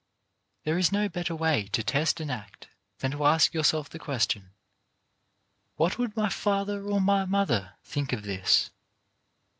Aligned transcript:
There 0.63 0.79
is 0.79 0.91
no 0.91 1.07
better 1.07 1.35
way 1.35 1.67
to 1.73 1.83
test 1.83 2.19
an 2.19 2.31
act 2.31 2.69
than 3.01 3.11
to 3.11 3.23
ask 3.25 3.53
yourself 3.53 3.87
the 3.87 3.99
question: 3.99 4.49
"What 5.75 5.99
would 5.99 6.15
my 6.17 6.27
father 6.29 6.83
or 6.83 6.99
my 6.99 7.23
mother 7.25 7.75
think 7.83 8.11
of 8.11 8.23
this? 8.23 8.71